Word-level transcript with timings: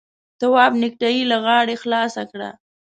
تواب 0.39 0.71
نېکټايي 0.81 1.21
له 1.31 1.37
غاړې 1.45 1.75
خلاصه 1.81 2.21
کړه. 2.31 2.49